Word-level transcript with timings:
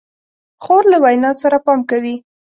خور 0.63 0.83
له 0.91 0.97
وینا 1.03 1.31
سره 1.41 1.57
پام 1.65 1.79
کوي. 1.89 2.15